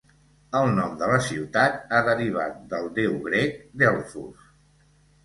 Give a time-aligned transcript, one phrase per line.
[0.59, 4.49] El nom de la ciutat ha derivat del déu grec Delfos.